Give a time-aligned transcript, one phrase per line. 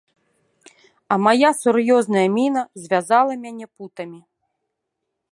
[1.15, 4.19] А мая сур'ёзная міна звязала мяне путамі.